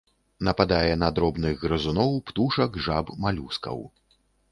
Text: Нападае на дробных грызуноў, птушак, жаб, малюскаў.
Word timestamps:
Нападае 0.47 0.93
на 1.01 1.09
дробных 1.19 1.53
грызуноў, 1.65 2.11
птушак, 2.31 2.79
жаб, 2.87 3.13
малюскаў. 3.27 3.85